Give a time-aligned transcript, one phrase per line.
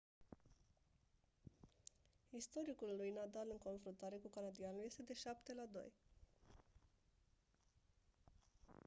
[2.31, 5.91] istoricul lui nadal în confruntare cu canadianul este de 7-2